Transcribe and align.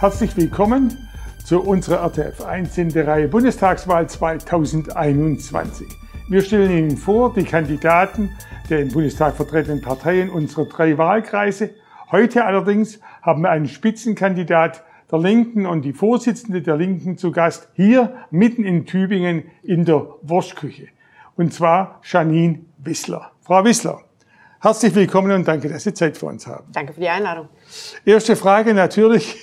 Herzlich 0.00 0.34
willkommen 0.34 0.96
zu 1.44 1.60
unserer 1.60 2.02
RTF 2.06 2.40
1 2.40 2.78
in 2.78 2.88
der 2.88 3.06
Reihe 3.06 3.28
Bundestagswahl 3.28 4.08
2021. 4.08 5.86
Wir 6.26 6.40
stellen 6.40 6.70
Ihnen 6.70 6.96
vor 6.96 7.34
die 7.34 7.44
Kandidaten 7.44 8.30
der 8.70 8.80
im 8.80 8.88
Bundestag 8.88 9.36
vertretenen 9.36 9.82
Parteien 9.82 10.30
unserer 10.30 10.64
drei 10.64 10.96
Wahlkreise. 10.96 11.74
Heute 12.10 12.46
allerdings 12.46 12.98
haben 13.20 13.42
wir 13.42 13.50
einen 13.50 13.68
Spitzenkandidat 13.68 14.84
der 15.12 15.18
Linken 15.18 15.66
und 15.66 15.82
die 15.82 15.92
Vorsitzende 15.92 16.62
der 16.62 16.78
Linken 16.78 17.18
zu 17.18 17.30
Gast 17.30 17.68
hier 17.74 18.24
mitten 18.30 18.64
in 18.64 18.86
Tübingen 18.86 19.50
in 19.62 19.84
der 19.84 20.14
Wurstküche. 20.22 20.88
Und 21.36 21.52
zwar 21.52 22.00
Janine 22.04 22.60
Wissler. 22.78 23.32
Frau 23.42 23.62
Wissler, 23.66 24.00
herzlich 24.62 24.94
willkommen 24.94 25.32
und 25.32 25.46
danke, 25.46 25.68
dass 25.68 25.84
Sie 25.84 25.92
Zeit 25.92 26.16
für 26.16 26.24
uns 26.24 26.46
haben. 26.46 26.64
Danke 26.72 26.94
für 26.94 27.00
die 27.00 27.08
Einladung. 27.10 27.50
Erste 28.06 28.34
Frage 28.34 28.72
natürlich. 28.72 29.36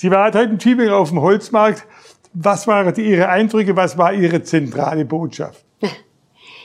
Sie 0.00 0.10
waren 0.10 0.32
heute 0.32 0.50
in 0.50 0.58
Tübingen 0.58 0.94
auf 0.94 1.10
dem 1.10 1.20
Holzmarkt. 1.20 1.86
Was 2.32 2.66
waren 2.66 2.94
Ihre 2.94 3.28
Eindrücke? 3.28 3.76
Was 3.76 3.98
war 3.98 4.14
Ihre 4.14 4.42
zentrale 4.42 5.04
Botschaft? 5.04 5.62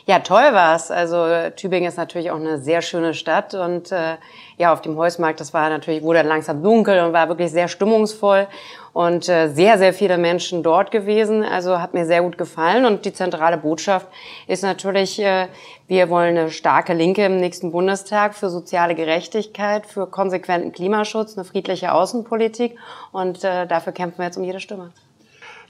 Ja, 0.08 0.20
toll 0.20 0.54
war's. 0.54 0.92
Also 0.92 1.50
Tübingen 1.56 1.90
ist 1.90 1.98
natürlich 1.98 2.30
auch 2.30 2.36
eine 2.36 2.60
sehr 2.60 2.84
schöne 2.84 3.16
Stadt 3.16 3.56
und 3.56 3.92
äh, 3.92 4.18
ja, 4.56 4.72
auf 4.72 4.82
dem 4.82 4.98
Holzmarkt, 4.98 5.40
das 5.40 5.52
war 5.52 5.68
natürlich, 5.68 6.04
wurde 6.04 6.20
dann 6.20 6.28
langsam 6.28 6.62
dunkel 6.62 7.04
und 7.04 7.12
war 7.12 7.28
wirklich 7.28 7.50
sehr 7.52 7.68
stimmungsvoll 7.68 8.48
und 8.96 9.28
äh, 9.28 9.50
sehr, 9.50 9.78
sehr 9.78 9.94
viele 9.94 10.18
Menschen 10.18 10.64
dort 10.64 10.90
gewesen. 10.90 11.44
Also 11.44 11.82
hat 11.82 11.94
mir 11.94 12.06
sehr 12.06 12.22
gut 12.22 12.38
gefallen 12.38 12.86
und 12.86 13.04
die 13.04 13.12
zentrale 13.12 13.58
Botschaft 13.58 14.08
ist 14.48 14.64
natürlich, 14.64 15.22
äh, 15.22 15.50
wir 15.90 16.10
wollen 16.10 16.38
eine 16.38 16.50
starke 16.50 16.94
Linke 16.94 17.26
im 17.26 17.36
nächsten 17.36 17.74
Bundestag 17.74 18.36
für 18.36 18.50
soziale 18.50 18.96
Gerechtigkeit, 18.96 19.86
für 19.86 20.08
konsequenten 20.08 20.72
Klimaschutz, 20.72 21.38
eine 21.38 21.44
friedliche 21.44 21.92
Außenpolitik 21.92 22.78
und 23.12 23.44
äh, 23.44 23.68
dafür 23.68 23.92
kämpfen 23.92 24.20
wir 24.20 24.28
jetzt 24.28 24.38
um 24.38 24.46
jede 24.46 24.62
Stimme. 24.62 24.92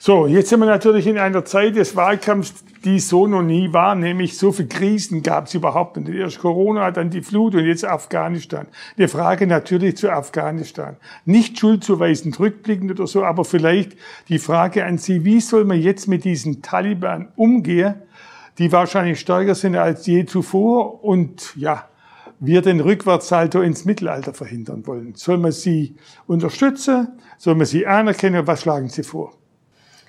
So, 0.06 0.28
jetzt 0.28 0.50
sind 0.50 0.60
wir 0.60 0.68
natürlich 0.68 1.08
in 1.08 1.18
einer 1.18 1.46
Zeit 1.46 1.76
des 1.76 1.96
Wahlkampfs, 1.96 2.54
die 2.84 3.00
so 3.00 3.26
noch 3.26 3.42
nie 3.42 3.74
war, 3.74 3.96
nämlich 3.96 4.38
so 4.38 4.52
viele 4.52 4.68
Krisen 4.68 5.24
gab 5.24 5.48
es 5.48 5.56
überhaupt 5.56 5.98
nicht. 5.98 6.10
Erst 6.10 6.38
Corona, 6.38 6.92
dann 6.92 7.10
die 7.10 7.24
Flut 7.24 7.56
und 7.56 7.66
jetzt 7.66 7.84
Afghanistan. 7.84 8.68
Die 9.00 9.08
Frage 9.08 9.48
natürlich 9.48 9.98
zu 9.98 10.12
Afghanistan. 10.12 10.98
Nicht 11.26 11.58
schuldzuweisend 11.58 12.40
rückblickend 12.40 12.92
oder 12.92 13.08
so, 13.08 13.24
aber 13.24 13.46
vielleicht 13.46 13.94
die 14.30 14.38
Frage 14.38 14.86
an 14.86 15.00
Sie, 15.00 15.26
wie 15.26 15.42
soll 15.42 15.66
man 15.66 15.82
jetzt 15.82 16.08
mit 16.08 16.24
diesen 16.24 16.62
Taliban 16.62 17.30
umgehen, 17.36 17.96
die 18.60 18.72
wahrscheinlich 18.72 19.20
stärker 19.20 19.56
sind 19.56 19.76
als 19.76 20.06
je 20.06 20.28
zuvor 20.28 21.04
und 21.04 21.52
ja, 21.56 21.90
wir 22.40 22.62
den 22.62 22.80
Rückwärtssalto 22.80 23.60
ins 23.60 23.86
Mittelalter 23.86 24.36
verhindern 24.36 24.86
wollen. 24.86 25.16
Soll 25.16 25.40
man 25.40 25.52
sie 25.52 25.96
unterstützen? 26.28 27.08
Soll 27.40 27.56
man 27.56 27.66
sie 27.66 27.88
anerkennen? 27.88 28.46
Was 28.46 28.62
schlagen 28.62 28.90
Sie 28.90 29.02
vor? 29.02 29.34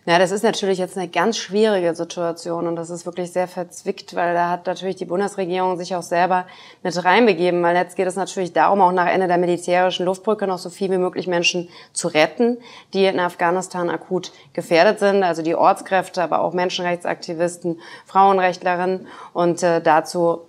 Ja, 0.08 0.20
das 0.20 0.30
ist 0.30 0.44
natürlich 0.44 0.78
jetzt 0.78 0.96
eine 0.96 1.08
ganz 1.08 1.36
schwierige 1.36 1.92
Situation 1.92 2.68
und 2.68 2.76
das 2.76 2.90
ist 2.90 3.06
wirklich 3.06 3.32
sehr 3.32 3.48
verzwickt, 3.48 4.14
weil 4.14 4.34
da 4.34 4.50
hat 4.50 4.64
natürlich 4.64 4.94
die 4.94 5.04
Bundesregierung 5.04 5.76
sich 5.76 5.96
auch 5.96 6.02
selber 6.04 6.46
mit 6.84 7.04
reinbegeben, 7.04 7.60
weil 7.64 7.74
jetzt 7.74 7.96
geht 7.96 8.06
es 8.06 8.14
natürlich 8.14 8.52
darum, 8.52 8.80
auch 8.82 8.92
nach 8.92 9.08
Ende 9.08 9.26
der 9.26 9.36
militärischen 9.36 10.06
Luftbrücke 10.06 10.46
noch 10.46 10.58
so 10.58 10.70
viel 10.70 10.92
wie 10.92 10.98
möglich 10.98 11.26
Menschen 11.26 11.68
zu 11.92 12.06
retten, 12.06 12.58
die 12.94 13.04
in 13.04 13.18
Afghanistan 13.18 13.90
akut 13.90 14.30
gefährdet 14.52 15.00
sind, 15.00 15.24
also 15.24 15.42
die 15.42 15.56
Ortskräfte, 15.56 16.22
aber 16.22 16.38
auch 16.38 16.52
Menschenrechtsaktivisten, 16.52 17.80
Frauenrechtlerinnen 18.06 19.08
und 19.32 19.64
äh, 19.64 19.80
dazu 19.80 20.42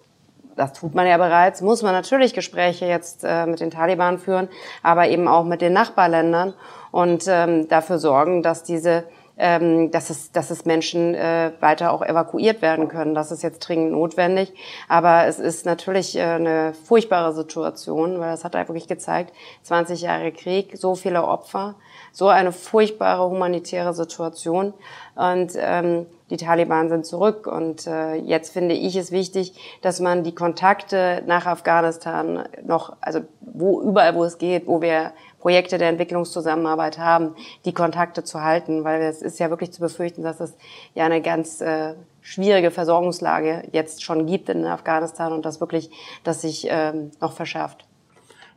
das 0.55 0.73
tut 0.73 0.95
man 0.95 1.05
ja 1.05 1.17
bereits, 1.17 1.61
muss 1.61 1.83
man 1.83 1.94
natürlich 1.94 2.33
Gespräche 2.33 2.85
jetzt 2.85 3.23
äh, 3.23 3.45
mit 3.45 3.59
den 3.59 3.72
Taliban 3.72 4.17
führen, 4.19 4.50
aber 4.83 5.08
eben 5.08 5.28
auch 5.28 5.44
mit 5.44 5.61
den 5.61 5.73
Nachbarländern 5.73 6.53
und 6.91 7.25
ähm, 7.28 7.67
dafür 7.67 8.00
sorgen, 8.00 8.41
dass 8.41 8.63
diese 8.63 9.03
ähm, 9.38 9.92
dass, 9.92 10.09
es, 10.09 10.31
dass 10.31 10.50
es 10.50 10.66
Menschen 10.66 11.14
äh, 11.14 11.52
weiter 11.59 11.92
auch 11.92 12.02
evakuiert 12.02 12.62
werden 12.62 12.88
können. 12.88 13.14
Das 13.14 13.31
ist 13.31 13.44
jetzt 13.44 13.59
dringend 13.59 13.92
notwendig. 13.92 14.53
Aber 14.88 15.25
es 15.25 15.40
ist 15.40 15.66
natürlich 15.66 16.16
äh, 16.18 16.22
eine 16.22 16.74
furchtbare 16.74 17.34
Situation, 17.34 18.20
weil 18.20 18.34
es 18.34 18.44
hat 18.44 18.56
einfach 18.56 18.74
wirklich 18.74 18.88
gezeigt, 18.88 19.34
20 19.64 20.02
Jahre 20.02 20.31
Krieg, 20.31 20.78
so 20.78 20.96
viele 20.96 21.24
Opfer, 21.24 21.76
so 22.12 22.28
eine 22.30 22.52
furchtbare 22.52 23.30
humanitäre 23.30 23.94
Situation. 23.94 24.74
Und 25.16 25.53
ähm, 25.56 26.08
die 26.30 26.38
Taliban 26.38 26.90
sind 26.90 27.06
zurück. 27.06 27.47
Und 27.47 27.88
äh, 27.88 28.16
jetzt 28.16 28.52
finde 28.53 28.76
ich 28.76 28.96
es 28.96 29.12
wichtig, 29.12 29.53
dass 29.81 30.00
man 30.00 30.24
die 30.24 30.36
Kontakte 30.36 31.24
nach 31.26 31.46
Afghanistan 31.46 32.47
noch, 32.66 32.96
also 33.02 33.22
wo 33.42 33.81
überall, 33.81 34.16
wo 34.16 34.24
es 34.24 34.38
geht, 34.38 34.68
wo 34.68 34.81
wir 34.81 35.12
Projekte 35.40 35.78
der 35.78 35.90
Entwicklungszusammenarbeit 35.90 36.98
haben, 36.98 37.36
die 37.66 37.74
Kontakte 37.74 38.24
zu 38.24 38.42
halten, 38.42 38.84
weil 38.84 39.02
es 39.02 39.22
ist 39.22 39.40
ja 39.40 39.50
wirklich 39.50 39.72
zu 39.72 39.81
befürchten, 39.81 40.24
dass 40.24 40.40
es 40.40 40.56
ja 40.96 41.06
eine 41.06 41.22
ganz 41.22 41.62
äh, 41.62 41.94
schwierige 42.22 42.72
Versorgungslage 42.72 43.64
jetzt 43.72 44.03
schon 44.03 44.26
gibt 44.26 44.50
in 44.50 44.66
Afghanistan 44.66 45.31
und 45.34 45.46
das 45.46 45.59
wirklich, 45.59 45.92
dass 46.24 46.42
sich 46.42 46.68
ähm, 46.70 47.12
noch 47.22 47.34
verschärft. 47.34 47.86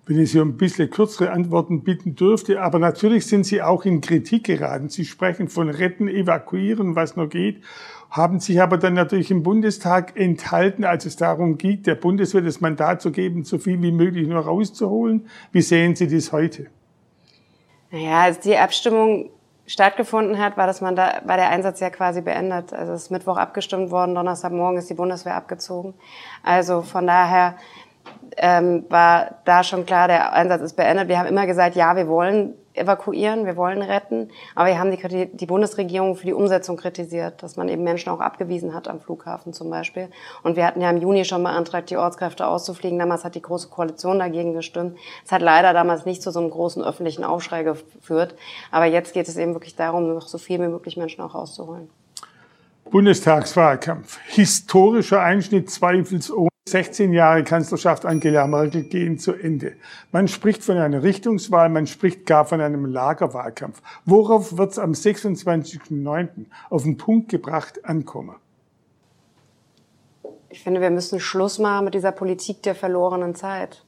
Wenn 0.07 0.19
ich 0.19 0.33
Sie 0.33 0.41
um 0.41 0.49
ein 0.49 0.57
bisschen 0.57 0.91
kürzere 0.91 1.31
Antworten 1.31 1.85
bitten 1.85 2.17
dürfte, 2.17 2.61
aber 2.61 2.79
natürlich 2.79 3.27
sind 3.27 3.45
Sie 3.45 3.63
auch 3.63 3.85
in 3.85 4.01
Kritik 4.01 4.45
geraten. 4.45 4.89
Sie 4.89 5.05
sprechen 5.05 5.49
von 5.49 5.69
retten, 5.69 6.09
evakuieren, 6.09 6.97
was 6.97 7.15
noch 7.15 7.29
geht, 7.29 7.63
haben 8.11 8.41
sich 8.41 8.61
aber 8.61 8.77
dann 8.77 8.95
natürlich 8.95 9.31
im 9.31 9.43
Bundestag 9.43 10.19
enthalten, 10.19 10.85
als 10.85 11.07
es 11.07 11.17
darum 11.17 11.59
ging, 11.59 11.83
der 11.83 11.95
Bundeswehr 11.95 12.43
das 12.43 12.61
Mandat 12.61 13.01
zu 13.01 13.13
geben, 13.13 13.45
so 13.45 13.59
viel 13.59 13.81
wie 13.83 13.93
möglich 13.93 14.27
nur 14.27 14.41
rauszuholen. 14.41 15.29
Wie 15.53 15.63
sehen 15.63 15.95
Sie 15.95 16.09
das 16.09 16.33
heute? 16.33 16.67
Naja, 17.91 18.23
als 18.23 18.41
die 18.41 18.57
Abstimmung 18.57 19.31
stattgefunden 19.67 20.39
hat, 20.39 20.57
war 20.57 20.67
das 20.67 20.81
Mandat, 20.81 21.27
war 21.29 21.37
der 21.37 21.51
Einsatz 21.51 21.79
ja 21.79 21.91
quasi 21.91 22.21
beendet. 22.21 22.73
Also 22.73 22.93
es 22.93 23.05
ist 23.05 23.11
Mittwoch 23.11 23.37
abgestimmt 23.37 23.93
worden, 23.93 24.17
Donnerstagmorgen 24.17 24.79
ist 24.79 24.91
die 24.91 24.95
Bundeswehr 24.95 25.37
abgezogen. 25.37 25.95
Also 26.43 26.83
von 26.83 27.07
daher 27.07 27.55
ähm, 28.37 28.85
war 28.89 29.37
da 29.45 29.63
schon 29.63 29.87
klar, 29.87 30.09
der 30.09 30.33
Einsatz 30.33 30.63
ist 30.63 30.75
beendet. 30.75 31.09
Wir 31.09 31.19
haben 31.19 31.29
immer 31.29 31.47
gesagt, 31.47 31.77
ja, 31.77 31.95
wir 31.95 32.09
wollen 32.09 32.55
evakuieren, 32.81 33.47
wir 33.47 33.57
wollen 33.57 33.83
retten, 33.83 34.31
aber 34.55 34.69
wir 34.69 34.79
haben 34.79 34.91
die, 34.91 35.27
die 35.27 35.47
Bundesregierung 35.47 36.17
für 36.17 36.27
die 36.27 36.33
Umsetzung 36.33 36.77
kritisiert, 36.77 37.43
dass 37.43 37.57
man 37.57 37.69
eben 37.69 37.85
Menschen 37.85 38.11
auch 38.11 38.21
abgewiesen 38.21 38.75
hat 38.75 38.89
am 38.89 39.01
Flughafen 39.01 39.53
zum 39.53 39.71
Beispiel. 39.71 40.09
Und 40.43 40.57
wir 40.57 40.67
hatten 40.67 40.81
ja 40.81 40.91
im 40.91 40.97
Juni 40.97 41.25
schon 41.25 41.43
beantragt, 41.43 41.91
die 41.91 41.97
Ortskräfte 41.97 42.47
auszufliegen. 42.47 42.99
Damals 42.99 43.25
hat 43.25 43.35
die 43.35 43.43
Große 43.43 43.69
Koalition 43.69 44.19
dagegen 44.19 44.55
gestimmt. 44.55 44.99
Es 45.25 45.31
hat 45.31 45.43
leider 45.43 45.73
damals 45.73 46.07
nicht 46.07 46.23
zu 46.23 46.31
so 46.31 46.41
einem 46.41 46.51
großen 46.51 46.83
öffentlichen 46.83 47.25
Aufschrei 47.25 47.63
geführt. 47.63 48.35
Aber 48.71 48.87
jetzt 48.87 49.15
geht 49.15 49.29
es 49.29 49.37
eben 49.37 49.55
wirklich 49.55 49.77
darum, 49.77 50.15
noch 50.15 50.27
so 50.27 50.39
viel 50.39 50.61
wie 50.61 50.69
möglich 50.69 50.97
Menschen 50.97 51.23
auch 51.23 51.35
rauszuholen. 51.35 51.89
Bundestagswahlkampf. 52.91 54.19
Historischer 54.27 55.23
Einschnitt 55.23 55.71
zweifelsohne. 55.71 56.50
16 56.71 57.13
Jahre 57.13 57.45
Kanzlerschaft 57.45 58.07
Angela 58.07 58.47
Merkel 58.47 58.85
gehen 58.85 59.19
zu 59.19 59.33
Ende. 59.33 59.75
Man 60.13 60.29
spricht 60.29 60.63
von 60.63 60.77
einer 60.77 61.03
Richtungswahl, 61.03 61.69
man 61.69 61.87
spricht 61.87 62.27
gar 62.27 62.45
von 62.45 62.61
einem 62.61 62.87
Lagerwahlkampf. 62.87 63.83
Worauf 64.05 64.57
wird 64.57 64.73
es 64.73 64.79
am 64.79 64.93
26.09. 64.93 66.47
auf 66.71 66.85
den 66.85 66.97
Punkt 66.97 67.29
gebracht 67.29 67.85
ankommen? 67.85 68.37
Ich 70.49 70.63
finde, 70.63 70.81
wir 70.81 70.91
müssen 70.91 71.21
Schluss 71.21 71.59
machen 71.59 71.85
mit 71.85 71.95
dieser 71.95 72.13
Politik 72.13 72.63
der 72.63 72.75
verlorenen 72.75 73.35
Zeit. 73.35 73.85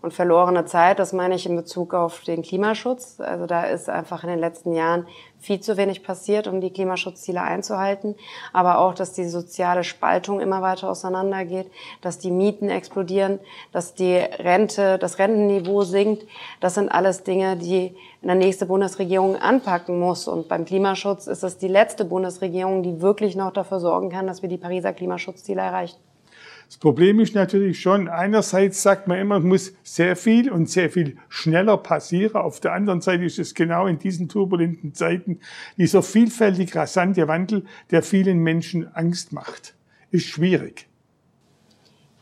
Und 0.00 0.14
verlorene 0.14 0.64
Zeit, 0.64 1.00
das 1.00 1.12
meine 1.12 1.34
ich 1.34 1.44
in 1.44 1.56
Bezug 1.56 1.92
auf 1.92 2.22
den 2.22 2.42
Klimaschutz. 2.42 3.18
Also 3.20 3.46
da 3.46 3.64
ist 3.64 3.88
einfach 3.88 4.22
in 4.22 4.30
den 4.30 4.38
letzten 4.38 4.72
Jahren 4.72 5.06
viel 5.40 5.60
zu 5.60 5.76
wenig 5.76 6.02
passiert, 6.02 6.46
um 6.46 6.60
die 6.60 6.72
Klimaschutzziele 6.72 7.40
einzuhalten. 7.40 8.14
Aber 8.52 8.78
auch, 8.78 8.94
dass 8.94 9.12
die 9.12 9.28
soziale 9.28 9.84
Spaltung 9.84 10.40
immer 10.40 10.62
weiter 10.62 10.90
auseinandergeht, 10.90 11.70
dass 12.00 12.18
die 12.18 12.30
Mieten 12.30 12.68
explodieren, 12.68 13.38
dass 13.72 13.94
die 13.94 14.16
Rente, 14.16 14.98
das 14.98 15.18
Rentenniveau 15.18 15.82
sinkt. 15.82 16.26
Das 16.60 16.74
sind 16.74 16.88
alles 16.88 17.22
Dinge, 17.22 17.56
die 17.56 17.94
eine 18.22 18.34
nächste 18.34 18.66
Bundesregierung 18.66 19.36
anpacken 19.36 19.98
muss. 19.98 20.26
Und 20.26 20.48
beim 20.48 20.64
Klimaschutz 20.64 21.26
ist 21.26 21.44
es 21.44 21.58
die 21.58 21.68
letzte 21.68 22.04
Bundesregierung, 22.04 22.82
die 22.82 23.00
wirklich 23.00 23.36
noch 23.36 23.52
dafür 23.52 23.80
sorgen 23.80 24.10
kann, 24.10 24.26
dass 24.26 24.42
wir 24.42 24.48
die 24.48 24.58
Pariser 24.58 24.92
Klimaschutzziele 24.92 25.60
erreichen. 25.60 25.98
Das 26.68 26.76
Problem 26.76 27.18
ist 27.18 27.34
natürlich 27.34 27.80
schon, 27.80 28.08
einerseits 28.08 28.82
sagt 28.82 29.08
man 29.08 29.18
immer, 29.18 29.38
es 29.38 29.44
muss 29.44 29.72
sehr 29.82 30.16
viel 30.16 30.50
und 30.52 30.68
sehr 30.68 30.90
viel 30.90 31.16
schneller 31.30 31.78
passieren. 31.78 32.36
Auf 32.36 32.60
der 32.60 32.74
anderen 32.74 33.00
Seite 33.00 33.24
ist 33.24 33.38
es 33.38 33.54
genau 33.54 33.86
in 33.86 33.98
diesen 33.98 34.28
turbulenten 34.28 34.92
Zeiten 34.92 35.40
dieser 35.78 36.02
vielfältig 36.02 36.76
rasante 36.76 37.26
Wandel, 37.26 37.64
der 37.90 38.02
vielen 38.02 38.40
Menschen 38.40 38.94
Angst 38.94 39.32
macht. 39.32 39.74
Ist 40.10 40.26
schwierig. 40.26 40.86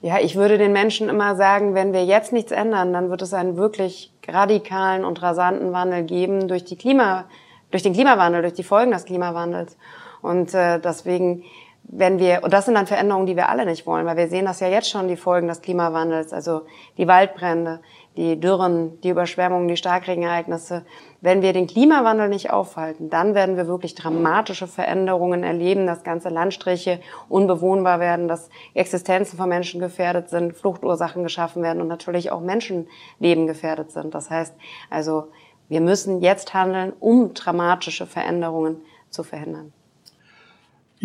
Ja, 0.01 0.21
ich 0.21 0.37
würde 0.37 0.59
den 0.59 0.73
Menschen 0.73 1.09
immer 1.09 1.35
sagen, 1.35 1.75
wenn 1.75 1.93
wir 1.93 2.05
jetzt 2.05 2.33
nichts 2.33 2.53
ändern, 2.53 2.93
dann 2.93 3.11
wird 3.11 3.23
es 3.23 3.35
einen 3.35 3.57
wirklich 3.57 4.13
radikalen 4.29 5.05
und 5.05 5.21
rasanten 5.23 5.73
Wandel 5.73 6.05
geben 6.05 6.47
durch 6.47 6.65
die 6.65 6.77
Klima, 6.77 7.25
durch 7.73 7.83
den 7.83 7.95
Klimawandel, 7.95 8.43
durch 8.43 8.55
die 8.55 8.63
Folgen 8.63 8.93
des 8.93 9.07
Klimawandels. 9.07 9.77
Und 10.23 10.55
äh, 10.55 10.79
deswegen 10.79 11.43
wenn 11.89 12.19
wir, 12.19 12.43
und 12.43 12.53
das 12.53 12.65
sind 12.65 12.75
dann 12.75 12.87
Veränderungen, 12.87 13.27
die 13.27 13.37
wir 13.37 13.49
alle 13.49 13.65
nicht 13.65 13.87
wollen, 13.87 14.07
weil 14.07 14.17
wir 14.17 14.29
sehen 14.29 14.45
das 14.45 14.61
ja 14.61 14.69
jetzt 14.69 14.91
schon, 14.91 15.09
die 15.09 15.17
Folgen 15.17 15.47
des 15.47 15.63
Klimawandels, 15.63 16.33
also 16.33 16.63
die 16.99 17.07
Waldbrände, 17.07 17.81
die 18.17 18.41
Dürren, 18.41 19.01
die 19.03 19.11
Überschwemmungen, 19.11 19.69
die 19.69 19.77
Starkregenereignisse. 19.77 20.85
Wenn 21.21 21.43
wir 21.43 21.53
den 21.53 21.67
Klimawandel 21.67 22.29
nicht 22.29 22.51
aufhalten, 22.51 23.09
dann 23.11 23.35
werden 23.35 23.57
wir 23.57 23.69
wirklich 23.69 23.95
dramatische 23.95 24.67
Veränderungen 24.67 25.45
erleben, 25.45 25.87
dass 25.87 26.03
ganze 26.03 26.29
Landstriche 26.29 27.01
unbewohnbar 27.29 28.01
werden, 28.01 28.27
dass 28.27 28.49
Existenzen 28.75 29.39
von 29.39 29.49
Menschen 29.49 29.81
gefährdet 29.81 30.29
sind, 30.29 30.57
Fluchtursachen 30.57 31.23
geschaffen 31.23 31.63
werden 31.63 31.81
und 31.81 31.89
natürlich 31.89 32.33
auch 32.33 32.41
Menschenleben 32.41 33.47
gefährdet 33.47 33.93
sind. 33.93 34.15
Das 34.15 34.31
heißt 34.31 34.55
also, 34.91 35.29
wir 35.69 35.81
müssen 35.81 36.21
jetzt 36.21 36.55
handeln, 36.55 36.93
um 36.99 37.35
dramatische 37.35 38.07
Veränderungen 38.07 38.83
zu 39.11 39.23
verhindern. 39.23 39.73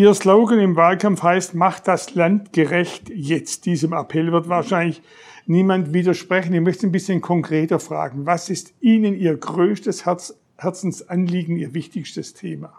Ihr 0.01 0.15
Slogan 0.15 0.59
im 0.59 0.75
Wahlkampf 0.75 1.21
heißt, 1.21 1.53
macht 1.53 1.87
das 1.87 2.15
Land 2.15 2.53
gerecht 2.53 3.11
jetzt. 3.13 3.67
Diesem 3.67 3.93
Appell 3.93 4.31
wird 4.31 4.49
wahrscheinlich 4.49 4.99
niemand 5.45 5.93
widersprechen. 5.93 6.55
Ich 6.55 6.61
möchte 6.61 6.87
ein 6.87 6.91
bisschen 6.91 7.21
konkreter 7.21 7.79
fragen. 7.79 8.25
Was 8.25 8.49
ist 8.49 8.73
Ihnen 8.81 9.13
Ihr 9.13 9.37
größtes 9.37 10.07
Herz, 10.07 10.33
Herzensanliegen, 10.57 11.55
Ihr 11.55 11.75
wichtigstes 11.75 12.33
Thema? 12.33 12.73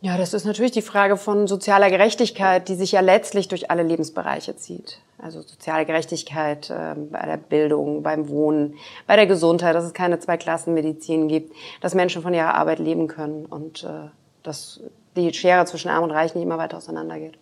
Ja, 0.00 0.16
das 0.16 0.34
ist 0.34 0.44
natürlich 0.44 0.70
die 0.70 0.82
Frage 0.82 1.16
von 1.16 1.48
sozialer 1.48 1.90
Gerechtigkeit, 1.90 2.68
die 2.68 2.76
sich 2.76 2.92
ja 2.92 3.00
letztlich 3.00 3.48
durch 3.48 3.68
alle 3.72 3.82
Lebensbereiche 3.82 4.54
zieht. 4.54 5.00
Also 5.18 5.42
soziale 5.42 5.84
Gerechtigkeit 5.84 6.70
äh, 6.70 6.94
bei 7.10 7.26
der 7.26 7.38
Bildung, 7.38 8.04
beim 8.04 8.28
Wohnen, 8.28 8.74
bei 9.08 9.16
der 9.16 9.26
Gesundheit, 9.26 9.74
dass 9.74 9.84
es 9.84 9.94
keine 9.94 10.20
Zweiklassenmedizin 10.20 11.26
gibt, 11.26 11.52
dass 11.80 11.96
Menschen 11.96 12.22
von 12.22 12.32
ihrer 12.32 12.54
Arbeit 12.54 12.78
leben 12.78 13.08
können 13.08 13.46
und 13.46 13.82
äh, 13.82 14.10
dass 14.42 14.80
die 15.16 15.32
Schere 15.32 15.64
zwischen 15.66 15.88
Arm 15.88 16.04
und 16.04 16.10
Reich 16.10 16.34
nicht 16.34 16.44
immer 16.44 16.58
weiter 16.58 16.76
auseinandergeht. 16.76 17.38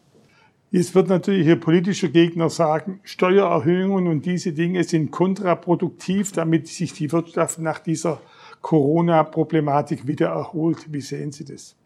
Jetzt 0.70 0.94
wird 0.94 1.08
natürlich 1.08 1.46
Ihr 1.46 1.60
politischer 1.60 2.08
Gegner 2.08 2.50
sagen, 2.50 3.00
Steuererhöhungen 3.04 4.08
und 4.08 4.26
diese 4.26 4.52
Dinge 4.52 4.82
sind 4.84 5.10
kontraproduktiv, 5.10 6.32
damit 6.32 6.66
sich 6.68 6.92
die 6.92 7.12
Wirtschaft 7.12 7.60
nach 7.60 7.78
dieser 7.78 8.20
Corona-Problematik 8.62 10.06
wieder 10.06 10.28
erholt. 10.28 10.92
Wie 10.92 11.00
sehen 11.00 11.30
Sie 11.30 11.44
das? 11.44 11.76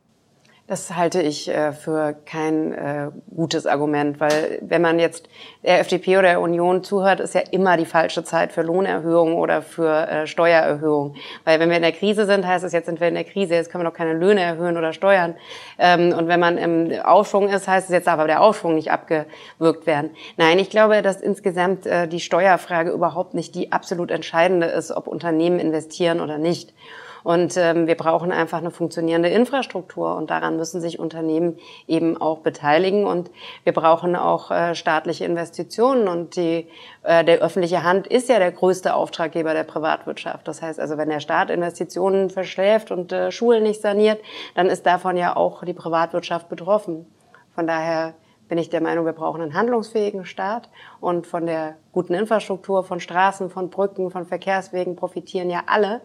Das 0.71 0.95
halte 0.95 1.21
ich 1.21 1.49
äh, 1.49 1.73
für 1.73 2.15
kein 2.27 2.73
äh, 2.73 3.11
gutes 3.35 3.67
Argument, 3.67 4.21
weil 4.21 4.61
wenn 4.63 4.81
man 4.81 5.01
jetzt 5.01 5.29
der 5.65 5.81
FDP 5.81 6.19
oder 6.19 6.29
der 6.29 6.41
Union 6.41 6.85
zuhört, 6.85 7.19
ist 7.19 7.35
ja 7.35 7.41
immer 7.51 7.77
die 7.77 7.87
falsche 7.87 8.23
Zeit 8.23 8.53
für 8.53 8.63
Lohnerhöhung 8.63 9.35
oder 9.35 9.63
für 9.63 10.09
äh, 10.09 10.29
Steuererhöhung. 10.29 11.17
Weil 11.45 11.59
wenn 11.59 11.71
wir 11.71 11.77
in 11.77 11.83
der 11.83 11.91
Krise 11.91 12.25
sind, 12.25 12.47
heißt 12.47 12.65
es, 12.65 12.73
jetzt 12.73 12.87
sind 12.87 13.01
wir 13.01 13.09
in 13.09 13.15
der 13.15 13.25
Krise, 13.25 13.55
jetzt 13.55 13.73
können 13.73 13.83
wir 13.83 13.89
noch 13.89 13.97
keine 13.97 14.13
Löhne 14.13 14.43
erhöhen 14.43 14.77
oder 14.77 14.93
steuern. 14.93 15.35
Ähm, 15.77 16.15
und 16.17 16.29
wenn 16.29 16.39
man 16.39 16.57
im 16.57 16.93
Aufschwung 17.03 17.49
ist, 17.49 17.67
heißt 17.67 17.89
es, 17.89 17.93
jetzt 17.93 18.07
darf 18.07 18.21
aber 18.21 18.29
der 18.29 18.41
Aufschwung 18.41 18.77
nicht 18.77 18.93
abgewürgt 18.93 19.89
werden. 19.89 20.11
Nein, 20.37 20.61
ich 20.61 20.71
glaube, 20.71 21.03
dass 21.03 21.21
insgesamt 21.21 21.85
die 21.85 22.21
Steuerfrage 22.21 22.91
überhaupt 22.91 23.35
nicht 23.35 23.57
die 23.57 23.73
absolut 23.73 24.13
entscheidende 24.13 24.69
ist, 24.69 24.93
ob 24.93 25.09
Unternehmen 25.09 25.59
investieren 25.59 26.21
oder 26.21 26.39
nicht. 26.39 26.73
Und 27.23 27.57
ähm, 27.57 27.87
wir 27.87 27.97
brauchen 27.97 28.33
einfach 28.33 28.59
eine 28.59 28.71
funktionierende 28.71 29.29
Infrastruktur 29.29 30.17
und 30.17 30.31
daran 30.31 30.57
müssen 30.57 30.81
sich 30.81 30.99
Unternehmen 30.99 31.59
eben 31.87 32.21
auch 32.21 32.39
beteiligen. 32.39 33.07
Und 33.07 33.31
wir 33.65 33.73
brauchen 33.73 34.17
auch 34.17 34.51
äh, 34.51 34.75
staatliche 34.75 35.25
Investitionen. 35.25 36.09
Und 36.09 36.37
die, 36.37 36.67
äh, 37.03 37.25
der 37.25 37.39
öffentliche 37.39 37.83
Hand 37.83 38.07
ist 38.07 38.29
ja 38.29 38.39
der 38.39 38.53
größte 38.53 38.95
Auftraggeber 38.95 39.55
der 39.55 39.65
Privatwirtschaft. 39.65 40.47
Das 40.49 40.63
heißt 40.63 40.81
also, 40.81 40.97
wenn 40.99 41.09
der 41.09 41.21
Staat 41.21 41.51
Investitionen 41.51 42.31
verschläft 42.31 42.91
und 42.91 43.13
äh, 43.13 43.31
Schulen 43.31 43.63
nicht 43.63 43.81
saniert, 43.81 44.21
dann 44.55 44.67
ist 44.67 44.87
davon 44.87 45.17
ja 45.17 45.37
auch 45.37 45.65
die 45.65 45.75
Privatwirtschaft 45.75 46.49
betroffen. 46.49 47.07
Von 47.55 47.67
daher 47.67 48.15
bin 48.51 48.59
ich 48.59 48.69
der 48.69 48.83
Meinung, 48.83 49.07
wir 49.07 49.13
brauchen 49.13 49.41
einen 49.41 49.55
handlungsfähigen 49.55 50.25
Staat 50.25 50.69
und 51.01 51.27
von 51.27 51.47
der 51.47 51.77
guten 51.93 52.15
Infrastruktur, 52.15 52.83
von 52.83 52.99
Straßen, 52.99 53.49
von 53.49 53.71
Brücken, 53.71 54.11
von 54.11 54.27
Verkehrswegen 54.27 54.97
profitieren 54.97 55.51
ja 55.51 55.63
alle. 55.67 56.01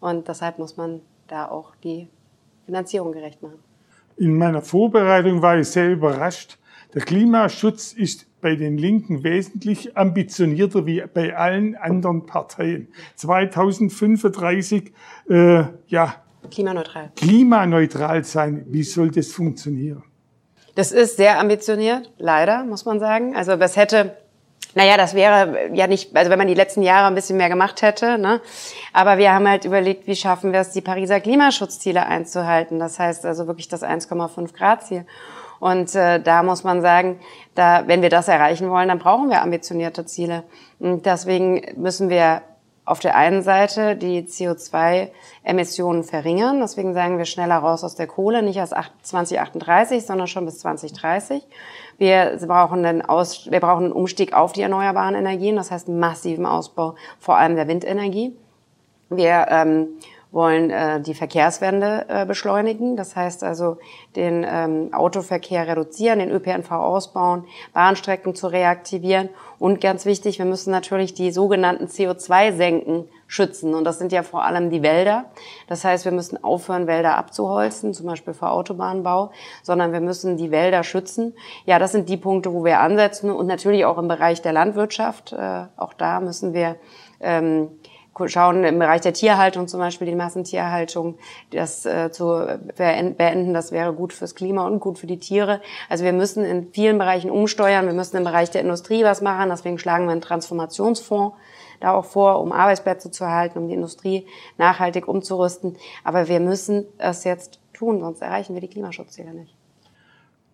Und 0.00 0.28
deshalb 0.28 0.58
muss 0.58 0.76
man 0.76 1.00
da 1.28 1.46
auch 1.46 1.76
die 1.76 2.08
Finanzierung 2.66 3.12
gerecht 3.12 3.42
machen. 3.42 3.58
In 4.16 4.36
meiner 4.36 4.62
Vorbereitung 4.62 5.42
war 5.42 5.58
ich 5.58 5.68
sehr 5.68 5.90
überrascht. 5.90 6.58
Der 6.94 7.02
Klimaschutz 7.02 7.92
ist 7.92 8.26
bei 8.40 8.56
den 8.56 8.78
Linken 8.78 9.22
wesentlich 9.22 9.96
ambitionierter 9.96 10.86
wie 10.86 11.02
bei 11.12 11.36
allen 11.36 11.76
anderen 11.76 12.26
Parteien. 12.26 12.88
2035, 13.16 14.92
äh, 15.28 15.64
ja. 15.86 16.14
Klimaneutral. 16.50 17.12
Klimaneutral 17.16 18.24
sein. 18.24 18.64
Wie 18.68 18.82
soll 18.82 19.10
das 19.10 19.30
funktionieren? 19.30 20.02
Das 20.74 20.92
ist 20.92 21.16
sehr 21.16 21.38
ambitioniert, 21.38 22.12
leider, 22.18 22.64
muss 22.64 22.84
man 22.84 22.98
sagen. 22.98 23.36
Also, 23.36 23.58
was 23.60 23.76
hätte 23.76 24.16
naja, 24.74 24.96
das 24.96 25.14
wäre 25.14 25.70
ja 25.72 25.86
nicht, 25.86 26.16
also 26.16 26.30
wenn 26.30 26.38
man 26.38 26.46
die 26.46 26.54
letzten 26.54 26.82
Jahre 26.82 27.06
ein 27.06 27.14
bisschen 27.14 27.36
mehr 27.36 27.48
gemacht 27.48 27.82
hätte, 27.82 28.18
ne? 28.18 28.40
Aber 28.92 29.18
wir 29.18 29.32
haben 29.32 29.48
halt 29.48 29.64
überlegt, 29.64 30.06
wie 30.06 30.16
schaffen 30.16 30.52
wir 30.52 30.60
es, 30.60 30.70
die 30.70 30.80
Pariser 30.80 31.20
Klimaschutzziele 31.20 32.06
einzuhalten. 32.06 32.78
Das 32.78 32.98
heißt 32.98 33.26
also 33.26 33.46
wirklich 33.46 33.68
das 33.68 33.82
1,5 33.82 34.52
Grad 34.54 34.86
Ziel. 34.86 35.06
Und 35.58 35.94
äh, 35.94 36.20
da 36.20 36.42
muss 36.42 36.64
man 36.64 36.80
sagen, 36.80 37.20
da, 37.54 37.82
wenn 37.86 38.00
wir 38.00 38.08
das 38.08 38.28
erreichen 38.28 38.70
wollen, 38.70 38.88
dann 38.88 38.98
brauchen 38.98 39.28
wir 39.28 39.42
ambitionierte 39.42 40.06
Ziele. 40.06 40.44
Und 40.78 41.04
deswegen 41.04 41.62
müssen 41.76 42.08
wir 42.08 42.42
auf 42.90 42.98
der 42.98 43.14
einen 43.14 43.42
Seite 43.42 43.94
die 43.94 44.22
CO2-Emissionen 44.22 46.02
verringern. 46.02 46.58
Deswegen 46.58 46.92
sagen 46.92 47.18
wir 47.18 47.24
schneller 47.24 47.58
raus 47.58 47.84
aus 47.84 47.94
der 47.94 48.08
Kohle, 48.08 48.42
nicht 48.42 48.56
erst 48.56 48.74
2038, 49.02 50.04
sondern 50.04 50.26
schon 50.26 50.44
bis 50.44 50.58
2030. 50.58 51.46
Wir 51.98 52.36
brauchen, 52.48 52.84
einen 52.84 53.02
Aus, 53.02 53.48
wir 53.48 53.60
brauchen 53.60 53.84
einen 53.84 53.92
Umstieg 53.92 54.32
auf 54.32 54.52
die 54.52 54.62
erneuerbaren 54.62 55.14
Energien, 55.14 55.54
das 55.54 55.70
heißt 55.70 55.88
massiven 55.88 56.46
Ausbau 56.46 56.96
vor 57.20 57.36
allem 57.36 57.54
der 57.54 57.68
Windenergie. 57.68 58.36
Wir 59.08 59.46
ähm, 59.50 59.90
wollen 60.32 60.70
äh, 60.70 61.00
die 61.00 61.14
Verkehrswende 61.14 62.06
äh, 62.08 62.26
beschleunigen. 62.26 62.96
Das 62.96 63.16
heißt 63.16 63.42
also 63.42 63.78
den 64.16 64.46
ähm, 64.48 64.92
Autoverkehr 64.92 65.66
reduzieren, 65.66 66.20
den 66.20 66.30
ÖPNV 66.30 66.70
ausbauen, 66.70 67.44
Bahnstrecken 67.72 68.34
zu 68.34 68.46
reaktivieren. 68.46 69.28
Und 69.58 69.80
ganz 69.80 70.06
wichtig, 70.06 70.38
wir 70.38 70.46
müssen 70.46 70.70
natürlich 70.70 71.14
die 71.14 71.32
sogenannten 71.32 71.86
CO2-Senken 71.86 73.08
schützen. 73.26 73.74
Und 73.74 73.84
das 73.84 73.98
sind 73.98 74.12
ja 74.12 74.22
vor 74.22 74.44
allem 74.44 74.70
die 74.70 74.82
Wälder. 74.82 75.26
Das 75.68 75.84
heißt, 75.84 76.04
wir 76.04 76.12
müssen 76.12 76.42
aufhören, 76.42 76.86
Wälder 76.86 77.16
abzuholzen, 77.16 77.92
zum 77.92 78.06
Beispiel 78.06 78.34
für 78.34 78.50
Autobahnbau, 78.50 79.30
sondern 79.62 79.92
wir 79.92 80.00
müssen 80.00 80.36
die 80.36 80.50
Wälder 80.50 80.82
schützen. 80.82 81.34
Ja, 81.66 81.78
das 81.78 81.92
sind 81.92 82.08
die 82.08 82.16
Punkte, 82.16 82.52
wo 82.52 82.64
wir 82.64 82.80
ansetzen. 82.80 83.30
Und 83.30 83.46
natürlich 83.46 83.84
auch 83.84 83.98
im 83.98 84.08
Bereich 84.08 84.42
der 84.42 84.52
Landwirtschaft. 84.52 85.32
Äh, 85.32 85.66
auch 85.76 85.92
da 85.92 86.20
müssen 86.20 86.54
wir 86.54 86.76
ähm, 87.20 87.68
schauen 88.28 88.64
im 88.64 88.78
Bereich 88.78 89.00
der 89.00 89.12
Tierhaltung 89.12 89.68
zum 89.68 89.80
Beispiel, 89.80 90.06
die 90.06 90.14
Massentierhaltung, 90.14 91.16
das 91.50 91.86
äh, 91.86 92.10
zu 92.10 92.58
beenden, 92.76 93.54
das 93.54 93.72
wäre 93.72 93.92
gut 93.92 94.12
fürs 94.12 94.34
Klima 94.34 94.66
und 94.66 94.80
gut 94.80 94.98
für 94.98 95.06
die 95.06 95.18
Tiere. 95.18 95.60
Also 95.88 96.04
wir 96.04 96.12
müssen 96.12 96.44
in 96.44 96.72
vielen 96.72 96.98
Bereichen 96.98 97.30
umsteuern, 97.30 97.86
wir 97.86 97.94
müssen 97.94 98.16
im 98.16 98.24
Bereich 98.24 98.50
der 98.50 98.62
Industrie 98.62 99.04
was 99.04 99.20
machen, 99.20 99.50
deswegen 99.50 99.78
schlagen 99.78 100.06
wir 100.06 100.12
einen 100.12 100.20
Transformationsfonds 100.20 101.36
da 101.80 101.94
auch 101.94 102.04
vor, 102.04 102.40
um 102.40 102.52
Arbeitsplätze 102.52 103.10
zu 103.10 103.24
erhalten, 103.24 103.58
um 103.58 103.68
die 103.68 103.74
Industrie 103.74 104.26
nachhaltig 104.58 105.08
umzurüsten. 105.08 105.76
Aber 106.04 106.28
wir 106.28 106.38
müssen 106.38 106.86
es 106.98 107.24
jetzt 107.24 107.58
tun, 107.72 108.00
sonst 108.00 108.20
erreichen 108.20 108.54
wir 108.54 108.60
die 108.60 108.68
Klimaschutzziele 108.68 109.32
nicht. 109.32 109.59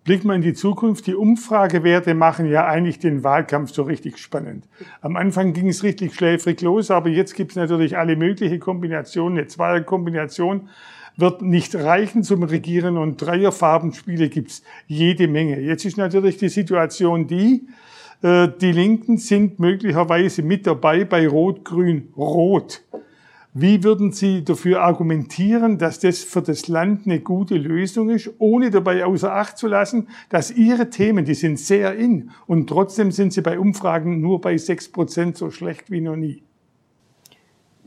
Blick 0.07 0.23
mal 0.23 0.37
in 0.37 0.41
die 0.41 0.53
Zukunft. 0.53 1.05
Die 1.05 1.15
Umfragewerte 1.15 2.13
machen 2.13 2.49
ja 2.49 2.65
eigentlich 2.65 2.97
den 2.97 3.25
Wahlkampf 3.25 3.73
so 3.73 3.83
richtig 3.83 4.17
spannend. 4.17 4.65
Am 5.01 5.17
Anfang 5.17 5.51
ging 5.51 5.67
es 5.67 5.83
richtig 5.83 6.15
schläfrig 6.15 6.61
los, 6.61 6.89
aber 6.89 7.09
jetzt 7.09 7.35
gibt 7.35 7.51
es 7.51 7.57
natürlich 7.57 7.97
alle 7.97 8.15
möglichen 8.15 8.61
Kombinationen. 8.61 9.37
Eine 9.37 9.47
Zweierkombination 9.47 10.69
wird 11.17 11.41
nicht 11.41 11.75
reichen 11.75 12.23
zum 12.23 12.43
Regieren 12.43 12.97
und 12.97 13.21
Dreierfarbenspiele 13.21 14.29
gibt 14.29 14.51
es 14.51 14.63
jede 14.87 15.27
Menge. 15.27 15.59
Jetzt 15.59 15.83
ist 15.83 15.97
natürlich 15.97 16.37
die 16.37 16.49
Situation 16.49 17.27
die, 17.27 17.67
äh, 18.21 18.47
die 18.61 18.71
Linken 18.71 19.17
sind 19.17 19.59
möglicherweise 19.59 20.41
mit 20.41 20.65
dabei 20.65 21.03
bei 21.03 21.27
Rot, 21.27 21.65
Grün, 21.65 22.13
Rot. 22.15 22.81
Wie 23.59 23.83
würden 23.83 24.11
Sie 24.11 24.43
dafür 24.43 24.83
argumentieren, 24.83 25.79
dass 25.79 25.97
das 25.97 26.19
für 26.19 26.43
das 26.43 26.67
Land 26.67 27.07
eine 27.07 27.21
gute 27.21 27.55
Lösung 27.55 28.11
ist, 28.11 28.29
ohne 28.37 28.69
dabei 28.69 29.03
außer 29.03 29.33
Acht 29.33 29.57
zu 29.57 29.65
lassen, 29.65 30.09
dass 30.29 30.51
Ihre 30.51 30.91
Themen, 30.91 31.25
die 31.25 31.33
sind 31.33 31.57
sehr 31.57 31.95
in 31.95 32.29
und 32.45 32.69
trotzdem 32.69 33.09
sind 33.09 33.33
Sie 33.33 33.41
bei 33.41 33.57
Umfragen 33.57 34.21
nur 34.21 34.41
bei 34.41 34.57
sechs 34.57 34.87
Prozent 34.87 35.37
so 35.37 35.49
schlecht 35.49 35.89
wie 35.89 36.01
noch 36.01 36.15
nie? 36.15 36.43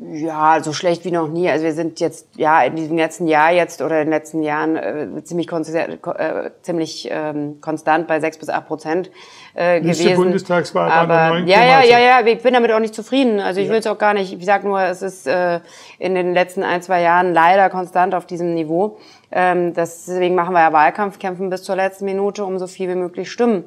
Ja, 0.02 0.62
so 0.62 0.73
schlecht 0.73 1.04
wie 1.04 1.11
noch 1.11 1.28
nie. 1.28 1.50
Also 1.50 1.64
wir 1.64 1.75
sind 1.75 2.00
jetzt 2.00 2.26
ja 2.37 2.62
in 2.62 2.75
diesem 2.75 2.97
letzten 2.97 3.26
Jahr 3.26 3.52
jetzt 3.52 3.83
oder 3.83 4.00
in 4.00 4.07
den 4.07 4.12
letzten 4.12 4.42
Jahren 4.42 4.76
äh, 4.76 5.25
ziemlich, 5.25 5.52
äh, 5.52 6.50
ziemlich 6.62 7.09
ähm, 7.11 7.61
konstant 7.61 8.07
bei 8.07 8.19
sechs 8.19 8.38
bis 8.38 8.49
acht 8.49 8.66
Prozent 8.66 9.11
äh, 9.54 9.78
Nächste 9.80 10.04
gewesen. 10.04 10.23
Bundestagswahl 10.23 10.90
Aber, 10.90 11.14
war 11.14 11.30
9, 11.30 11.47
ja, 11.47 11.64
ja, 11.64 11.83
ja, 11.83 11.99
ja. 11.99 12.26
Ich 12.26 12.42
bin 12.42 12.54
damit 12.54 12.73
auch 12.73 12.78
nicht 12.78 12.95
zufrieden. 12.95 13.40
Also 13.40 13.61
ich 13.61 13.66
ja. 13.66 13.73
will 13.73 13.80
es 13.80 13.87
auch 13.87 13.99
gar 13.99 14.14
nicht. 14.14 14.33
Ich 14.33 14.45
sage 14.47 14.66
nur, 14.66 14.80
es 14.80 15.02
ist 15.02 15.26
äh, 15.26 15.61
in 15.99 16.14
den 16.14 16.33
letzten 16.33 16.62
ein 16.62 16.80
zwei 16.80 17.02
Jahren 17.02 17.35
leider 17.35 17.69
konstant 17.69 18.14
auf 18.14 18.25
diesem 18.25 18.54
Niveau. 18.54 18.97
Ähm, 19.30 19.75
deswegen 19.75 20.35
machen 20.35 20.54
wir 20.54 20.61
ja 20.61 20.73
Wahlkampf, 20.73 21.19
kämpfen 21.19 21.50
bis 21.50 21.62
zur 21.62 21.76
letzten 21.76 22.07
Minute, 22.07 22.45
um 22.47 22.59
so 22.59 22.66
viel 22.66 22.88
wie 22.88 22.95
möglich 22.95 23.30
Stimmen 23.30 23.64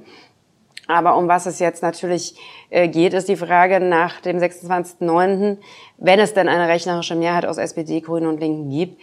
aber 0.87 1.15
um 1.17 1.27
was 1.27 1.45
es 1.45 1.59
jetzt 1.59 1.81
natürlich 1.81 2.35
äh, 2.69 2.87
geht, 2.87 3.13
ist 3.13 3.29
die 3.29 3.37
Frage 3.37 3.79
nach 3.79 4.19
dem 4.19 4.37
26.09., 4.37 5.57
wenn 5.97 6.19
es 6.19 6.33
denn 6.33 6.49
eine 6.49 6.67
rechnerische 6.67 7.15
Mehrheit 7.15 7.45
aus 7.45 7.57
SPD, 7.57 8.01
Grünen 8.01 8.27
und 8.27 8.39
Linken 8.39 8.69
gibt, 8.69 9.01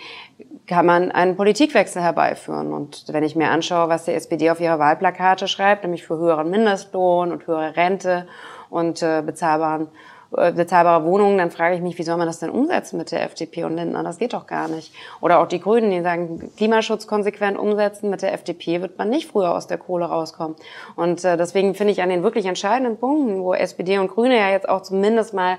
kann 0.66 0.84
man 0.84 1.10
einen 1.10 1.36
Politikwechsel 1.36 2.02
herbeiführen. 2.02 2.72
Und 2.72 3.04
wenn 3.08 3.22
ich 3.22 3.34
mir 3.34 3.50
anschaue, 3.50 3.88
was 3.88 4.04
die 4.04 4.12
SPD 4.12 4.50
auf 4.50 4.60
ihre 4.60 4.78
Wahlplakate 4.78 5.48
schreibt, 5.48 5.82
nämlich 5.82 6.06
für 6.06 6.18
höheren 6.18 6.50
Mindestlohn 6.50 7.32
und 7.32 7.46
höhere 7.46 7.76
Rente 7.76 8.26
und 8.68 9.02
äh, 9.02 9.22
bezahlbaren 9.24 9.88
bezahlbare 10.30 11.04
Wohnungen, 11.04 11.38
dann 11.38 11.50
frage 11.50 11.74
ich 11.74 11.82
mich, 11.82 11.98
wie 11.98 12.02
soll 12.02 12.16
man 12.16 12.26
das 12.26 12.38
denn 12.38 12.50
umsetzen 12.50 12.96
mit 12.96 13.10
der 13.10 13.24
FDP 13.24 13.64
und 13.64 13.76
Lindner? 13.76 14.02
Das 14.02 14.18
geht 14.18 14.32
doch 14.32 14.46
gar 14.46 14.68
nicht. 14.68 14.92
Oder 15.20 15.40
auch 15.40 15.46
die 15.46 15.60
Grünen, 15.60 15.90
die 15.90 16.02
sagen, 16.02 16.50
Klimaschutz 16.56 17.06
konsequent 17.06 17.58
umsetzen. 17.58 18.10
Mit 18.10 18.22
der 18.22 18.32
FDP 18.32 18.80
wird 18.80 18.96
man 18.96 19.10
nicht 19.10 19.28
früher 19.30 19.54
aus 19.54 19.66
der 19.66 19.78
Kohle 19.78 20.04
rauskommen. 20.04 20.56
Und 20.94 21.24
äh, 21.24 21.36
deswegen 21.36 21.74
finde 21.74 21.92
ich 21.92 22.02
an 22.02 22.10
den 22.10 22.22
wirklich 22.22 22.46
entscheidenden 22.46 22.96
Punkten, 22.96 23.42
wo 23.42 23.54
SPD 23.54 23.98
und 23.98 24.08
Grüne 24.08 24.38
ja 24.38 24.50
jetzt 24.50 24.68
auch 24.68 24.82
zumindest 24.82 25.34
mal 25.34 25.58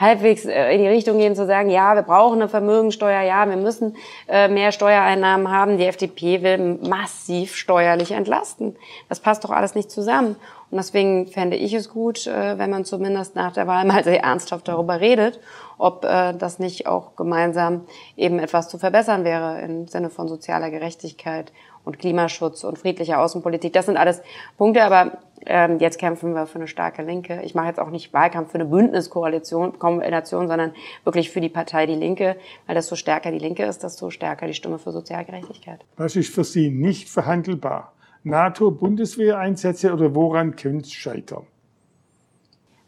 halbwegs 0.00 0.46
äh, 0.46 0.74
in 0.74 0.80
die 0.80 0.88
Richtung 0.88 1.18
gehen 1.18 1.36
zu 1.36 1.46
sagen, 1.46 1.68
ja, 1.68 1.94
wir 1.94 2.02
brauchen 2.02 2.40
eine 2.40 2.48
Vermögensteuer, 2.48 3.20
ja, 3.20 3.48
wir 3.48 3.56
müssen 3.56 3.96
äh, 4.28 4.48
mehr 4.48 4.72
Steuereinnahmen 4.72 5.52
haben. 5.52 5.76
Die 5.76 5.84
FDP 5.84 6.42
will 6.42 6.78
massiv 6.82 7.54
steuerlich 7.54 8.12
entlasten. 8.12 8.76
Das 9.10 9.20
passt 9.20 9.44
doch 9.44 9.50
alles 9.50 9.74
nicht 9.74 9.90
zusammen. 9.90 10.36
Und 10.70 10.78
deswegen 10.78 11.26
fände 11.26 11.56
ich 11.56 11.74
es 11.74 11.90
gut, 11.90 12.26
äh, 12.26 12.58
wenn 12.58 12.70
man 12.70 12.86
zumindest 12.86 13.36
nach 13.36 13.52
der 13.52 13.66
Wahl 13.66 13.84
mal 13.84 14.02
sehr 14.04 14.22
ernsthaft 14.22 14.66
darüber 14.68 15.00
redet, 15.00 15.38
ob 15.76 16.02
das 16.02 16.58
nicht 16.58 16.86
auch 16.86 17.16
gemeinsam 17.16 17.86
eben 18.14 18.38
etwas 18.38 18.68
zu 18.68 18.76
verbessern 18.76 19.24
wäre 19.24 19.62
im 19.62 19.88
Sinne 19.88 20.10
von 20.10 20.28
sozialer 20.28 20.68
Gerechtigkeit 20.68 21.52
und 21.84 21.98
Klimaschutz 21.98 22.64
und 22.64 22.78
friedlicher 22.78 23.18
Außenpolitik. 23.18 23.72
Das 23.72 23.86
sind 23.86 23.96
alles 23.96 24.20
Punkte, 24.58 24.84
aber 24.84 25.12
ähm, 25.46 25.78
jetzt 25.78 25.98
kämpfen 25.98 26.34
wir 26.34 26.46
für 26.46 26.56
eine 26.56 26.68
starke 26.68 27.02
Linke. 27.02 27.40
Ich 27.42 27.54
mache 27.54 27.68
jetzt 27.68 27.80
auch 27.80 27.90
nicht 27.90 28.12
Wahlkampf 28.12 28.50
für 28.50 28.56
eine 28.56 28.66
Bündniskoalition, 28.66 29.78
Kombination, 29.78 30.48
sondern 30.48 30.72
wirklich 31.04 31.30
für 31.30 31.40
die 31.40 31.48
Partei 31.48 31.86
Die 31.86 31.94
Linke, 31.94 32.36
weil 32.66 32.74
desto 32.74 32.96
stärker 32.96 33.30
die 33.30 33.38
Linke 33.38 33.64
ist, 33.64 33.82
desto 33.82 34.10
stärker 34.10 34.46
die 34.46 34.54
Stimme 34.54 34.78
für 34.78 34.92
Sozialgerechtigkeit. 34.92 35.84
Was 35.96 36.16
ist 36.16 36.34
für 36.34 36.44
Sie 36.44 36.70
nicht 36.70 37.08
verhandelbar? 37.08 37.92
NATO-Bundeswehreinsätze 38.22 39.92
oder 39.92 40.14
woran 40.14 40.56
könnte 40.56 40.84
es 40.84 40.92
scheitern? 40.92 41.46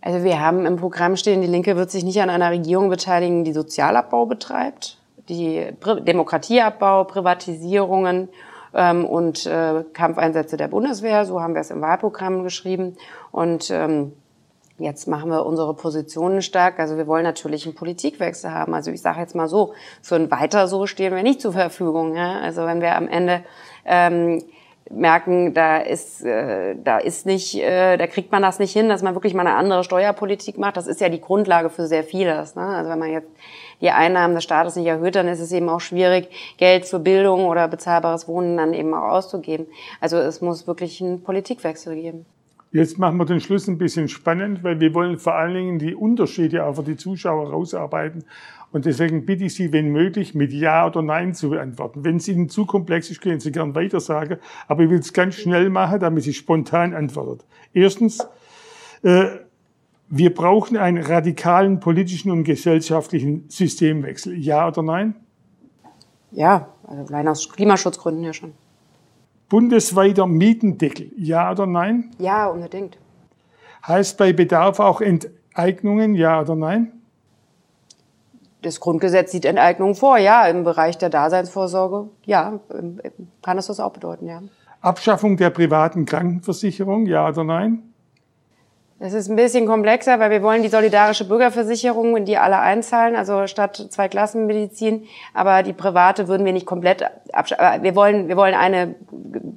Also 0.03 0.25
wir 0.25 0.41
haben 0.41 0.67
im 0.67 0.77
Programm 0.77 1.17
stehen, 1.17 1.41
die 1.41 1.47
Linke 1.47 1.77
wird 1.77 1.91
sich 1.91 2.05
nicht 2.05 2.21
an 2.21 2.29
einer 2.29 2.51
Regierung 2.51 2.91
beteiligen, 2.91 3.45
die 3.45 3.53
Sozialabbau 3.53 4.27
betreibt, 4.27 4.99
die 5.29 5.69
Demokratieabbau, 5.81 7.05
Privatisierungen 7.05 8.29
ähm, 8.75 9.05
und 9.05 9.47
äh, 9.47 9.85
Kampfeinsätze 9.93 10.57
der 10.57 10.69
Bundeswehr. 10.69 11.25
So 11.25 11.41
haben 11.41 11.55
wir 11.55 11.61
es 11.61 11.71
im 11.71 11.81
Wahlprogramm 11.81 12.43
geschrieben. 12.43 12.97
Und 13.31 13.71
ähm, 13.71 14.13
Jetzt 14.83 15.07
machen 15.07 15.31
wir 15.31 15.47
unsere 15.47 15.75
Positionen 15.75 16.43
stark. 16.43 16.81
Also 16.81 16.97
wir 16.97 17.07
wollen 17.07 17.23
natürlich 17.23 17.67
einen 17.67 17.75
Politikwechsel 17.75 18.51
haben. 18.51 18.75
Also 18.75 18.91
ich 18.91 19.01
sage 19.01 19.21
jetzt 19.21 19.35
mal 19.35 19.49
so, 19.49 19.75
für 20.03 20.17
ein 20.17 20.31
Weiter 20.31 20.67
so 20.67 20.87
stehen 20.87 21.15
wir 21.15 21.23
nicht 21.23 21.41
zur 21.41 21.53
Verfügung. 21.53 22.17
Ja? 22.17 22.41
Also 22.41 22.67
wenn 22.67 22.81
wir 22.81 22.97
am 22.97 23.07
Ende 23.07 23.45
ähm, 23.85 24.43
merken, 24.91 25.55
da 25.55 25.79
ist, 25.79 26.25
äh, 26.25 26.75
da 26.83 26.99
ist 26.99 27.27
nicht, 27.27 27.55
äh, 27.61 27.97
da 27.97 28.07
kriegt 28.09 28.33
man 28.33 28.43
das 28.43 28.59
nicht 28.59 28.73
hin, 28.73 28.89
dass 28.89 29.03
man 29.03 29.15
wirklich 29.15 29.35
mal 29.35 29.47
eine 29.47 29.57
andere 29.57 29.85
Steuerpolitik 29.85 30.59
macht. 30.59 30.77
Das 30.77 30.87
ist 30.87 31.01
ja 31.01 31.09
die 31.09 31.21
Grundlage 31.21 31.71
für 31.71 31.87
sehr 31.87 32.03
vieles. 32.03 32.57
Ne? 32.57 32.63
Also 32.63 32.91
wenn 32.91 32.99
man 32.99 33.13
jetzt 33.13 33.31
die 33.83 33.91
Einnahmen 33.91 34.35
des 34.35 34.45
Staates 34.45 34.77
nicht 34.77 34.87
erhöht, 34.87 35.17
dann 35.17 35.29
ist 35.29 35.41
es 35.41 35.53
eben 35.53 35.69
auch 35.69 35.81
schwierig, 35.81 36.29
Geld 36.57 36.87
für 36.87 36.99
Bildung 36.99 37.45
oder 37.45 37.69
bezahlbares 37.69 38.27
Wohnen 38.29 38.57
dann 38.57 38.73
eben 38.73 38.95
auch 38.95 39.11
auszugeben. 39.11 39.67
Also 40.01 40.17
es 40.17 40.41
muss 40.41 40.67
wirklich 40.67 41.03
einen 41.03 41.23
Politikwechsel 41.23 41.95
geben. 41.97 42.25
Jetzt 42.75 42.99
machen 42.99 43.19
wir 43.19 43.27
den 43.27 43.41
Schluss 43.41 43.69
ein 43.69 43.77
bisschen 43.77 44.09
spannend, 44.09 44.65
weil 44.65 44.81
wir 44.81 44.95
wollen 44.95 45.19
vor 45.19 45.35
allen 45.35 45.53
Dingen 45.53 45.79
die 45.79 45.95
Unterschiede 45.95 46.65
auch 46.65 46.77
für 46.77 46.83
die 46.83 46.97
Zuschauer 46.97 47.51
rausarbeiten. 47.51 48.25
Und 48.71 48.87
deswegen 48.87 49.27
bitte 49.27 49.45
ich 49.45 49.55
Sie, 49.55 49.75
wenn 49.75 49.93
möglich, 49.93 50.35
mit 50.35 50.55
Ja 50.55 50.87
oder 50.87 51.03
Nein 51.03 51.35
zu 51.35 51.53
antworten. 51.53 52.03
Wenn 52.03 52.17
es 52.17 52.29
Ihnen 52.29 52.49
zu 52.49 52.65
komplex 52.65 53.11
ist, 53.11 53.21
können 53.21 53.41
Sie 53.41 53.53
gern 53.53 53.75
weiter 53.75 54.01
sagen. 54.01 54.39
Aber 54.69 54.85
ich 54.85 54.89
will 54.89 55.01
es 55.01 55.13
ganz 55.13 55.35
schnell 55.35 55.69
machen, 55.69 56.01
damit 56.01 56.25
Sie 56.25 56.33
spontan 56.33 56.95
antwortet. 56.95 57.45
Erstens, 57.75 58.27
äh, 59.03 59.27
wir 60.15 60.35
brauchen 60.35 60.77
einen 60.77 61.03
radikalen 61.03 61.81
politischen 61.81 62.31
und 62.31 62.45
gesellschaftlichen 62.45 63.49
Systemwechsel. 63.49 64.37
Ja 64.37 64.69
oder 64.69 64.83
nein? 64.83 65.17
Ja, 66.33 66.69
also 66.87 67.05
allein 67.07 67.29
aus 67.29 67.49
Klimaschutzgründen 67.49 68.23
ja 68.23 68.35
schon. 68.35 68.53
Bundesweiter 69.49 70.27
Mietendeckel. 70.27 71.13
Ja 71.17 71.51
oder 71.51 71.67
nein? 71.67 72.11
Ja, 72.19 72.49
unbedingt. 72.49 72.99
Heißt 73.87 74.19
bei 74.19 74.35
Bedarf 74.35 74.81
auch 74.81 75.01
Enteignungen? 75.01 76.15
Ja 76.15 76.43
oder 76.43 76.57
nein? 76.57 76.93
Das 78.61 78.81
Grundgesetz 78.81 79.33
sieht 79.33 79.47
Enteignungen 79.47 79.95
vor, 79.95 80.19
ja. 80.19 80.47
Im 80.47 80.63
Bereich 80.63 80.99
der 80.99 81.09
Daseinsvorsorge, 81.09 82.11
ja, 82.27 82.61
kann 83.41 83.57
es 83.57 83.69
das 83.69 83.81
auch 83.81 83.95
bedeuten, 83.95 84.27
ja. 84.27 84.43
Abschaffung 84.83 85.39
der 85.39 85.49
privaten 85.49 86.05
Krankenversicherung, 86.05 87.07
ja 87.07 87.31
oder 87.31 87.45
nein? 87.45 87.92
Das 89.03 89.15
ist 89.15 89.29
ein 89.29 89.35
bisschen 89.35 89.67
komplexer, 89.67 90.21
weil 90.21 90.31
wir 90.31 90.45
wollen 90.45 90.63
die 90.63 90.69
solidarische 90.69 91.27
Bürgerversicherung, 91.27 92.17
in 92.17 92.25
die 92.25 92.37
alle 92.37 92.61
einzahlen, 92.61 93.17
also 93.17 93.49
statt 93.49 93.89
zwei 93.91 94.07
Klassenmedizin. 94.07 95.09
Aber 95.35 95.65
die 95.65 95.73
private 95.73 96.29
würden 96.29 96.47
wir 96.47 96.53
nicht 96.53 96.67
komplett 96.67 97.03
abschaffen. 97.33 97.83
Wir 97.83 97.97
wollen, 97.97 98.29
wir 98.29 98.37
wollen 98.37 98.55
eine, 98.55 98.95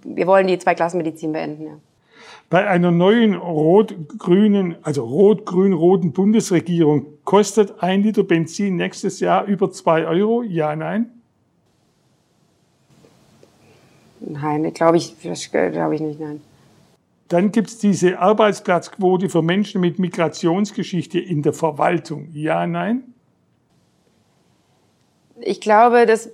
wir 0.03 0.25
wollen 0.25 0.47
die 0.47 0.57
zwei 0.57 0.73
Klassenmedizin 0.73 1.31
beenden. 1.31 1.63
Ja. 1.67 1.73
Bei 2.49 2.67
einer 2.67 2.89
neuen 2.89 3.35
rot-grünen, 3.35 4.77
also 4.81 5.03
rot-grün-roten 5.05 6.11
Bundesregierung 6.11 7.05
kostet 7.23 7.83
ein 7.83 8.01
Liter 8.01 8.23
Benzin 8.23 8.77
nächstes 8.77 9.19
Jahr 9.19 9.45
über 9.45 9.69
zwei 9.69 10.07
Euro? 10.07 10.41
Ja, 10.41 10.75
nein? 10.75 11.11
Nein, 14.21 14.73
glaube 14.73 14.97
ich, 14.97 15.13
glaube 15.21 15.93
ich 15.93 16.01
nicht, 16.01 16.19
nein. 16.19 16.41
Dann 17.27 17.51
gibt 17.51 17.70
es 17.70 17.77
diese 17.79 18.20
Arbeitsplatzquote 18.20 19.29
für 19.29 19.41
Menschen 19.41 19.82
mit 19.82 19.98
Migrationsgeschichte 19.98 21.20
in 21.20 21.41
der 21.41 21.53
Verwaltung. 21.53 22.29
Ja, 22.32 22.67
nein? 22.67 23.15
Ich 25.41 25.60
glaube, 25.60 26.05
dass, 26.05 26.29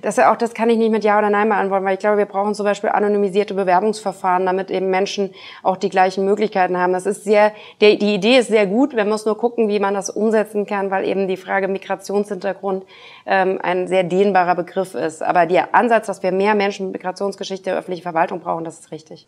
dass 0.00 0.16
auch 0.20 0.36
das 0.36 0.54
kann 0.54 0.70
ich 0.70 0.78
nicht 0.78 0.92
mit 0.92 1.02
Ja 1.02 1.18
oder 1.18 1.28
Nein 1.28 1.48
beantworten, 1.48 1.84
weil 1.84 1.94
ich 1.94 2.00
glaube, 2.00 2.18
wir 2.18 2.26
brauchen 2.26 2.54
zum 2.54 2.64
Beispiel 2.64 2.90
anonymisierte 2.90 3.52
Bewerbungsverfahren, 3.52 4.46
damit 4.46 4.70
eben 4.70 4.90
Menschen 4.90 5.30
auch 5.64 5.76
die 5.76 5.88
gleichen 5.88 6.24
Möglichkeiten 6.24 6.78
haben. 6.78 6.92
Das 6.92 7.04
ist 7.04 7.24
sehr, 7.24 7.52
die, 7.80 7.98
die 7.98 8.14
Idee 8.14 8.38
ist 8.38 8.48
sehr 8.48 8.66
gut. 8.68 8.94
Wir 8.94 9.04
müssen 9.04 9.28
nur 9.28 9.38
gucken, 9.38 9.68
wie 9.68 9.80
man 9.80 9.94
das 9.94 10.08
umsetzen 10.08 10.66
kann, 10.66 10.92
weil 10.92 11.04
eben 11.04 11.26
die 11.26 11.36
Frage 11.36 11.66
Migrationshintergrund 11.66 12.84
ähm, 13.26 13.58
ein 13.60 13.88
sehr 13.88 14.04
dehnbarer 14.04 14.54
Begriff 14.54 14.94
ist. 14.94 15.20
Aber 15.20 15.46
der 15.46 15.74
Ansatz, 15.74 16.06
dass 16.06 16.22
wir 16.22 16.30
mehr 16.30 16.54
Menschen 16.54 16.86
mit 16.86 17.02
Migrationsgeschichte 17.02 17.76
öffentliche 17.76 18.02
Verwaltung 18.02 18.38
brauchen, 18.38 18.64
das 18.64 18.78
ist 18.78 18.92
richtig. 18.92 19.26